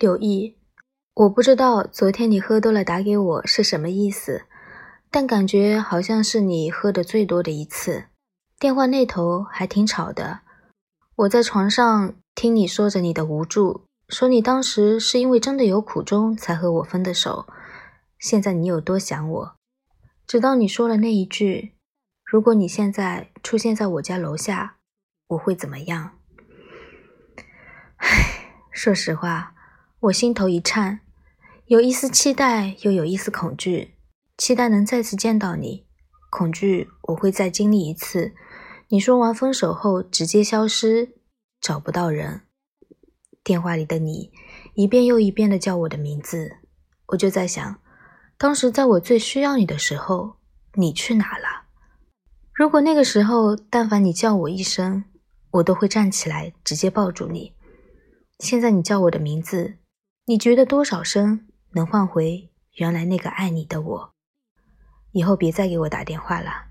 [0.00, 0.56] 柳毅，
[1.12, 4.46] 我不知道昨天你喝多了打给我是什么意思，
[5.10, 8.04] 但感觉好像是你喝的最多的一次。
[8.58, 10.40] 电话那头还挺吵的，
[11.16, 17.46] 我在床上听你说着你的无助，说你当时是因为真的有苦衷才和我分的手。
[18.18, 19.56] 现在你有多想我？
[20.26, 21.74] 直到你说了那一句
[22.24, 24.76] ：“如果你现在出现在我家楼下，
[25.26, 26.12] 我会怎么样？”
[28.00, 29.52] 唉，说实话。
[30.04, 31.00] 我心头一颤，
[31.66, 33.96] 有一丝期待，又有一丝恐惧。
[34.38, 35.84] 期待能再次见到你，
[36.30, 38.32] 恐惧我会再经历一次。
[38.88, 41.16] 你说完分手后直接消失，
[41.60, 42.40] 找不到人。
[43.44, 44.32] 电话里的你
[44.72, 46.56] 一遍又一遍的叫我的名字，
[47.08, 47.78] 我就在想，
[48.38, 50.36] 当时在我最需要你的时候，
[50.76, 51.66] 你去哪了？
[52.54, 55.04] 如果那个时候但凡你叫我一声，
[55.50, 57.52] 我都会站起来直接抱住你。
[58.38, 59.74] 现在你叫我的名字。
[60.26, 64.12] 你觉得多少声能换回原来那个爱你的我？
[65.12, 66.69] 以后别再给我打电话了。